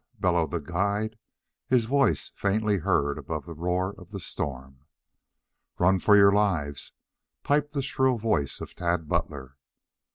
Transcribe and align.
bellowed 0.19 0.49
the 0.49 0.57
guide, 0.57 1.15
his 1.67 1.85
voice 1.85 2.31
faintly 2.33 2.77
heard 2.79 3.19
above 3.19 3.45
the 3.45 3.53
roar 3.53 3.93
of 3.99 4.09
the 4.09 4.19
storm. 4.19 4.83
"Run 5.77 5.99
for 5.99 6.15
your 6.15 6.31
lives!" 6.31 6.93
piped 7.43 7.73
the 7.73 7.83
shrill 7.83 8.17
voice 8.17 8.61
of 8.61 8.73
Tad 8.73 9.07
Butler. 9.07 9.57